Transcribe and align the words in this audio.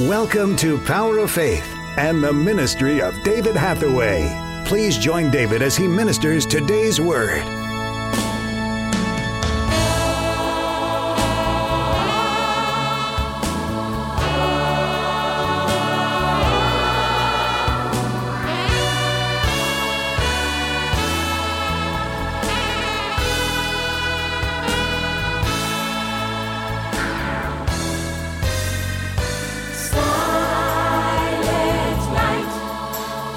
Welcome 0.00 0.56
to 0.56 0.76
Power 0.76 1.16
of 1.20 1.30
Faith 1.30 1.66
and 1.96 2.22
the 2.22 2.30
ministry 2.30 3.00
of 3.00 3.22
David 3.22 3.56
Hathaway. 3.56 4.28
Please 4.66 4.98
join 4.98 5.30
David 5.30 5.62
as 5.62 5.74
he 5.74 5.88
ministers 5.88 6.44
today's 6.44 7.00
word. 7.00 7.65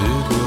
It 0.01 0.38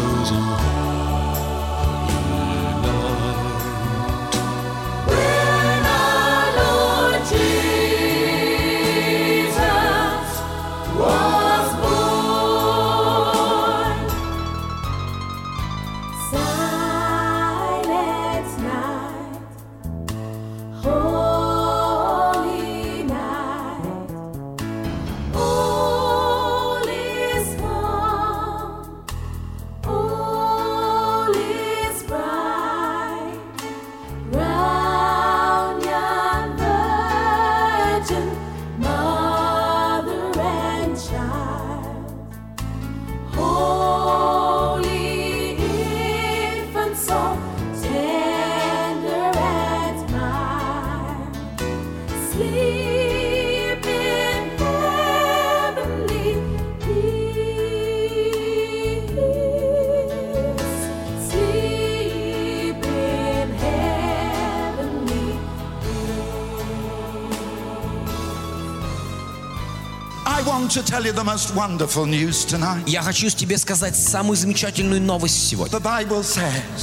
Я 72.86 73.02
хочу 73.02 73.28
тебе 73.28 73.58
сказать 73.58 73.94
самую 73.94 74.36
замечательную 74.36 75.02
новость 75.02 75.48
сегодня. 75.48 75.78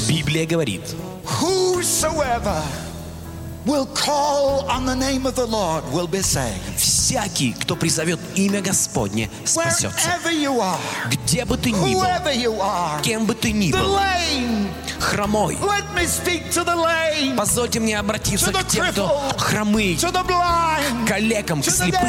Библия 0.07 0.45
говорит, 0.45 0.81
Whosoever 1.41 2.61
will 3.65 3.87
call 3.93 4.65
on 4.69 4.85
the 4.85 4.95
name 4.95 5.25
of 5.25 5.35
the 5.35 5.45
Lord 5.45 5.83
will 5.91 6.07
be 6.07 6.21
saved. 6.21 6.77
всякий, 6.77 7.53
кто 7.53 7.75
призовет 7.75 8.19
имя 8.35 8.61
Господне, 8.61 9.29
спасется. 9.45 9.89
Wherever 9.89 10.31
you 10.31 10.59
are, 10.59 10.77
Где 11.09 11.45
бы 11.45 11.57
ты 11.57 11.71
ни 11.71 11.93
был, 11.93 12.01
whoever 12.03 12.33
you 12.35 12.59
are, 12.59 13.01
кем 13.01 13.25
бы 13.25 13.33
ты 13.33 13.51
ни 13.51 13.71
the 13.71 13.79
был, 13.79 13.95
lame, 13.95 14.69
хромой, 15.01 15.57
позвольте 17.35 17.79
мне 17.79 17.97
обратиться 17.99 18.51
к 18.51 18.67
тем, 18.67 18.85
кто 18.91 19.31
blind. 19.37 19.99
к 21.05 21.07
калекам, 21.07 21.61
к 21.61 21.65
слепым, 21.71 22.01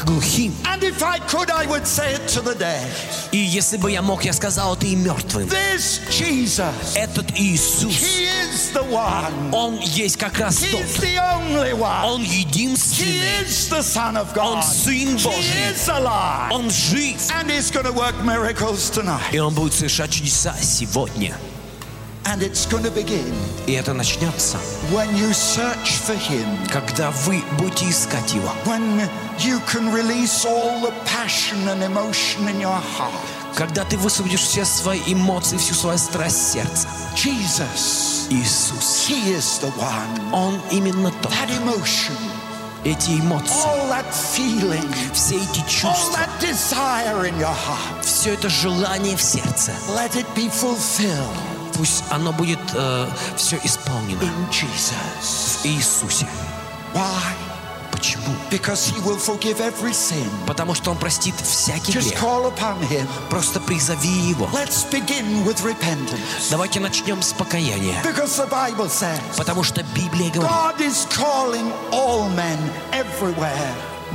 к 0.00 0.04
глухим. 0.04 0.54
И 3.32 3.38
если 3.38 3.76
бы 3.76 3.90
я 3.90 4.02
мог, 4.02 4.24
я 4.24 4.32
сказал 4.32 4.74
это 4.74 4.86
и 4.86 4.94
мертвым. 4.96 5.48
Этот 6.94 7.30
Иисус. 7.38 7.94
Он 9.52 9.78
есть 9.80 10.16
как 10.16 10.38
раз 10.38 10.56
тот. 10.72 10.80
Он 12.04 12.22
единственный. 12.22 13.20
Он. 14.36 14.62
Сын 14.62 15.16
Божий. 15.24 15.74
Он 16.50 16.70
жив. 16.70 17.16
И 19.32 19.38
Он 19.38 19.54
будет 19.54 19.72
совершать 19.74 20.10
чудеса 20.10 20.54
сегодня. 20.60 21.36
And 22.31 22.41
it's 22.41 22.65
going 22.65 22.83
to 22.83 22.91
begin 22.91 23.33
И 23.67 23.71
это 23.73 23.93
начнется, 23.93 24.57
when 24.91 25.15
you 25.15 25.31
search 25.33 25.93
for 26.05 26.15
Him, 26.17 26.45
когда 26.71 27.09
вы 27.25 27.41
будете 27.57 27.89
искать 27.89 28.33
Его. 28.33 28.51
when 28.65 28.99
you 29.39 29.59
can 29.71 29.91
release 29.93 30.45
all 30.45 30.81
the 30.81 30.91
passion 31.05 31.67
and 31.69 31.81
emotion 31.83 32.47
in 32.49 32.59
your 32.59 32.79
heart. 32.97 33.13
Когда 33.55 33.85
ты 33.85 33.97
высвободишь 33.97 34.41
все 34.41 34.65
свои 34.65 34.99
эмоции, 35.07 35.57
всю 35.57 35.73
свою 35.73 35.97
страсть 35.97 36.51
сердца. 36.53 36.87
Jesus, 37.15 38.27
Иисус, 38.29 39.07
He 39.07 39.31
is 39.33 39.59
the 39.61 39.71
one. 39.79 40.33
Он 40.33 40.59
именно 40.69 41.11
тот. 41.21 41.31
That 41.31 41.49
emotion, 41.49 42.15
Эти 42.83 43.19
эмоции, 43.19 43.55
all 43.65 43.89
that 43.89 44.05
feeling, 44.13 44.87
все 45.13 45.35
эти 45.35 45.59
all 45.59 45.67
чувства, 45.67 46.17
that 46.17 46.29
desire 46.41 47.25
in 47.25 47.37
your 47.39 47.55
heart, 47.55 48.03
все 48.03 48.33
это 48.33 48.49
желание 48.49 49.15
в 49.17 49.21
сердце, 49.21 49.71
let 49.95 50.15
it 50.15 50.25
be 50.35 50.49
fulfilled 50.49 51.50
Пусть 51.74 52.04
оно 52.10 52.32
будет 52.32 52.60
все 53.36 53.58
исполнено 53.64 54.20
in 54.22 54.50
Jesus. 54.50 55.62
в 55.62 55.66
Иисусе. 55.66 56.26
Why? 56.94 57.02
Почему? 57.92 58.34
Because 58.50 58.86
He 58.88 58.98
will 59.04 59.18
forgive 59.18 59.60
every 59.60 59.92
sin. 59.92 60.28
Потому 60.46 60.74
что 60.74 60.90
Он 60.90 60.96
простит 60.98 61.34
всякий 61.40 61.92
Just 61.92 62.10
грех. 62.10 62.20
call 62.20 62.46
upon 62.52 62.80
Him. 62.88 63.06
Просто 63.30 63.60
призови 63.60 64.08
Его. 64.30 64.48
Let's 64.52 64.84
begin 64.90 65.44
with 65.44 65.62
repentance. 65.62 66.50
Давайте 66.50 66.80
начнем 66.80 67.22
с 67.22 67.32
покаяния. 67.32 68.02
Because 68.02 68.36
the 68.36 68.48
Bible 68.50 68.88
says 68.90 69.20
Потому 69.36 69.62
что 69.62 69.82
Библия 69.94 70.30
говорит, 70.30 70.50
God 70.50 70.80
is 70.80 71.06
calling 71.10 71.70
all 71.92 72.28
men 72.34 72.58
everywhere. 72.92 73.72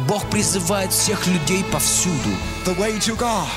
Бог 0.07 0.23
призывает 0.29 0.91
всех 0.91 1.25
людей 1.25 1.63
повсюду. 1.71 2.29
The 2.65 2.75
way 2.77 2.99
to 2.99 3.15
God, 3.15 3.47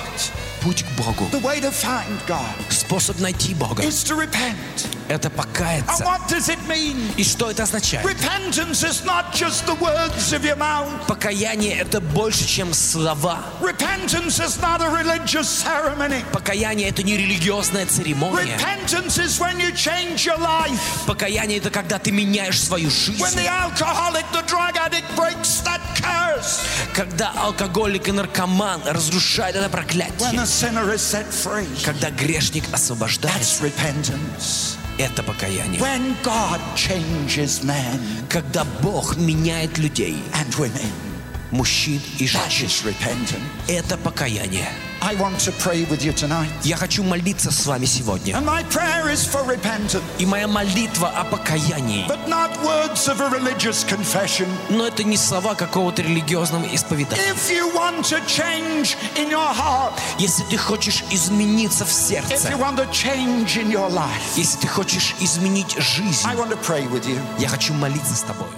Путь 0.62 0.84
к 0.84 1.02
Богу. 1.02 1.30
the 1.32 1.42
way 1.42 1.60
to 1.60 1.72
find 1.72 2.20
God 2.28 2.56
Способ 2.70 3.20
найти 3.20 3.54
Бога 3.54 3.84
is 3.84 4.04
to 4.04 4.16
repent. – 4.16 4.99
Это 5.11 5.29
покаяться. 5.31 6.05
И 7.17 7.25
что 7.25 7.51
это 7.51 7.65
означает? 7.65 8.07
Покаяние– 11.07 11.75
это 11.81 12.01
больше, 12.01 12.47
чем 12.47 12.73
слова. 12.73 13.39
Покаяние– 16.33 16.89
это 16.91 17.03
не 17.03 17.17
религиозная 17.17 17.87
церемония. 17.87 18.57
Покаяние– 21.07 21.59
это 21.61 21.71
когда 21.71 21.99
ты 21.99 22.13
меняешь 22.13 22.61
свою 22.61 22.91
жизнь. 22.91 23.21
Когда 26.95 27.33
алкоголик 27.37 28.09
и 28.09 28.13
наркоман 28.13 28.83
разрушают 28.87 29.57
это 29.57 29.69
проклятие. 29.69 30.31
Когда 31.85 32.11
грешник 32.11 32.65
освобождается. 32.73 33.63
Это 35.01 35.23
покаяние. 35.23 35.81
When 35.81 36.15
God 36.23 36.61
changes 36.77 37.63
men 37.65 37.99
Когда 38.29 38.65
Бог 38.83 39.17
меняет 39.17 39.79
людей, 39.79 40.17
and 40.35 40.55
women, 40.59 40.93
мужчин 41.51 42.01
и 42.19 42.27
женщин, 42.27 42.69
это 43.67 43.97
покаяние. 43.97 44.69
I 45.03 45.15
want 45.15 45.41
to 45.47 45.53
pray 45.53 45.85
with 45.89 46.03
you 46.05 46.13
tonight. 46.13 46.51
Я 46.63 46.77
хочу 46.77 47.03
молиться 47.03 47.51
с 47.51 47.65
вами 47.67 47.87
сегодня. 47.87 48.35
And 48.35 48.45
my 48.45 48.63
prayer 48.71 49.11
is 49.11 49.25
for 49.27 49.43
repentance, 49.47 50.03
И 50.19 50.27
моя 50.27 50.47
молитва 50.47 51.09
о 51.09 51.25
покаянии. 51.25 52.07
but 52.07 52.29
not 52.29 52.51
words 52.63 53.09
of 53.09 53.21
a 53.23 53.31
religious 53.31 53.83
confession. 53.89 54.47
Но 54.69 54.87
это 54.87 55.03
не 55.03 55.17
слова 55.17 55.55
какого-то 55.55 56.03
религиозного 56.03 56.67
исповедания. 56.75 57.23
If 57.33 57.51
you 57.51 57.73
want 57.75 58.05
to 58.11 58.21
change 58.27 58.95
in 59.17 59.31
your 59.31 59.49
heart, 59.55 59.95
Если 60.19 60.45
ты 60.51 60.59
хочешь 60.59 61.03
измениться 61.11 61.85
в 61.87 61.89
if 61.89 61.93
сердце, 61.93 62.49
you 62.51 62.59
want 62.59 62.77
to 62.77 62.87
change 62.93 63.57
in 63.57 63.71
your 63.71 63.89
life, 63.91 64.37
если 64.37 64.59
ты 64.59 64.69
хочешь 64.69 65.15
изменить 65.21 65.77
жизнь, 65.79 66.27
I 66.27 66.37
want 66.37 66.51
to 66.51 66.59
pray 66.63 66.87
with 66.91 67.07
you. 67.07 67.19
я 67.39 67.49
хочу 67.49 67.73
молиться 67.73 68.15
с 68.15 68.21
тобой. 68.21 68.49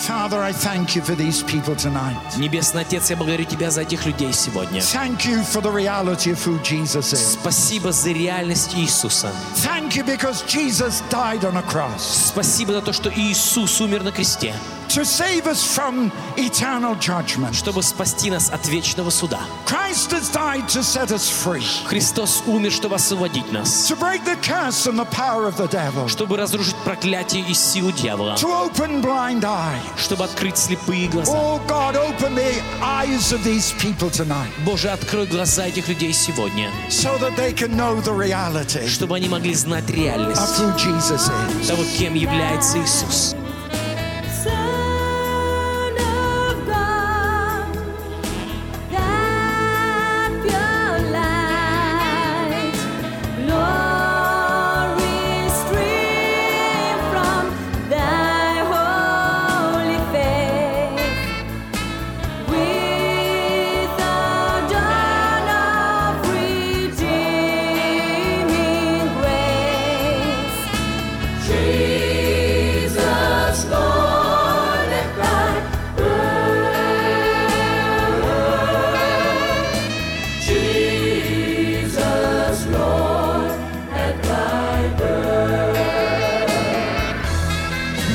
Father, 0.00 0.40
I 0.42 0.52
thank 0.52 0.94
you 0.94 1.02
for 1.02 1.14
these 1.16 1.42
people 1.42 1.74
tonight. 1.74 2.16
Небесный 2.36 2.82
Отец, 2.82 3.10
я 3.10 3.16
благодарю 3.16 3.44
Тебя 3.44 3.70
за 3.70 3.82
этих 3.82 4.04
людей 4.06 4.32
сегодня. 4.32 4.80
Thank 4.80 5.24
you 5.24 5.42
for 5.42 5.62
the 5.62 5.72
reality 5.72 6.30
of 6.30 6.44
who 6.44 6.60
Jesus 6.62 7.12
is. 7.12 7.38
Спасибо 7.40 7.92
за 7.92 8.10
реальность 8.10 8.74
Иисуса. 8.76 9.32
Thank 9.64 9.96
you 9.96 10.04
because 10.04 10.42
Jesus 10.46 11.02
died 11.10 11.44
on 11.44 11.56
a 11.56 11.62
cross 11.62 12.28
Спасибо 12.28 12.74
за 12.74 12.82
то, 12.82 12.92
что 12.92 13.10
Иисус 13.10 13.80
умер 13.80 14.02
на 14.02 14.12
кресте, 14.12 14.54
to 14.90 15.04
save 15.04 15.46
us 15.46 15.62
from 15.62 16.10
eternal 16.36 16.94
judgment. 16.94 17.54
чтобы 17.54 17.82
спасти 17.82 18.30
нас 18.30 18.50
от 18.50 18.66
вечного 18.68 19.10
суда. 19.10 19.40
Christ 19.66 20.10
has 20.12 20.30
died 20.32 20.68
to 20.68 20.82
set 20.82 21.10
us 21.10 21.28
free, 21.28 21.64
Христос 21.86 22.42
умер, 22.46 22.70
чтобы 22.70 22.94
освободить 22.94 23.50
нас, 23.52 23.90
to 23.90 23.96
break 23.96 24.24
the 24.24 24.36
curse 24.42 24.86
and 24.86 24.98
the 24.98 25.04
power 25.06 25.46
of 25.46 25.56
the 25.56 25.68
devil, 25.68 26.08
чтобы 26.08 26.36
разрушить 26.36 26.76
проклятие 26.84 27.44
и 27.48 27.54
силу 27.54 27.92
дьявола, 27.92 28.36
to 28.36 28.48
open 28.48 29.02
blind 29.02 29.44
eye. 29.44 29.80
чтобы 29.98 30.24
открыть 30.24 30.56
слепые 30.56 31.08
глаза. 31.08 31.32
Oh 31.32 31.60
God, 31.66 31.96
open 31.96 32.34
the 32.34 32.62
eyes 32.82 33.32
of 33.32 33.42
these 33.44 33.72
people 33.78 34.10
tonight 34.10 34.50
Боже, 34.64 34.88
открой 34.88 35.26
глаза 35.26 35.66
этих 35.66 35.88
людей 35.88 36.12
сегодня, 36.12 36.70
so 36.88 37.18
that 37.18 37.36
they 37.36 37.52
can 37.52 37.76
know 37.76 38.00
the 38.00 38.12
reality 38.16 38.86
чтобы 38.86 39.16
они 39.16 39.28
могли 39.28 39.54
знать 39.54 39.84
of 39.84 39.94
реальность 39.94 40.58
who 40.58 40.74
Jesus 40.76 41.28
is. 41.28 41.68
того, 41.68 41.82
кем 41.98 42.14
является 42.14 42.78
Иисус. 42.78 43.34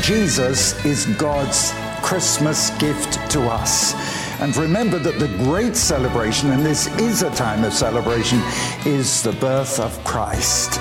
Jesus 0.06 0.84
is 0.84 1.04
God's 1.16 1.72
Christmas 2.00 2.70
gift 2.78 3.28
to 3.32 3.40
us. 3.40 3.92
And 4.40 4.56
remember 4.56 5.00
that 5.00 5.18
the 5.18 5.26
great 5.42 5.74
celebration, 5.74 6.52
and 6.52 6.64
this 6.64 6.86
is 7.00 7.22
a 7.22 7.30
time 7.34 7.64
of 7.64 7.72
celebration, 7.72 8.40
is 8.84 9.20
the 9.24 9.32
birth 9.32 9.80
of 9.80 9.92
Christ, 10.04 10.78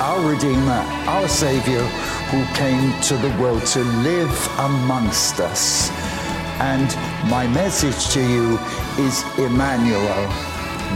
our 0.00 0.20
Redeemer, 0.20 0.84
our 1.08 1.26
Savior, 1.26 1.82
who 2.30 2.44
came 2.54 2.92
to 3.02 3.16
the 3.16 3.36
world 3.42 3.66
to 3.66 3.82
live 3.82 4.48
amongst 4.60 5.40
us. 5.40 5.90
And 6.60 6.86
my 7.28 7.48
message 7.48 8.14
to 8.14 8.20
you 8.20 8.60
is 8.96 9.24
Emmanuel. 9.38 10.28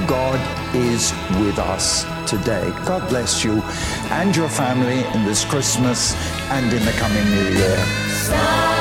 God 0.06 0.38
is 0.72 1.12
with 1.40 1.58
us 1.58 2.04
today. 2.26 2.70
God 2.84 3.08
bless 3.08 3.44
you 3.44 3.62
and 4.10 4.34
your 4.34 4.48
family 4.48 5.04
in 5.14 5.24
this 5.24 5.44
Christmas 5.44 6.14
and 6.50 6.72
in 6.72 6.84
the 6.84 6.92
coming 6.92 7.24
new 7.30 7.58
year. 7.58 8.71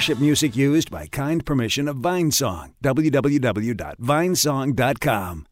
Worship 0.00 0.18
music 0.18 0.56
used 0.56 0.90
by 0.90 1.06
kind 1.08 1.44
permission 1.44 1.86
of 1.86 1.96
Vinesong. 1.96 2.72
www.vinesong.com. 2.82 5.49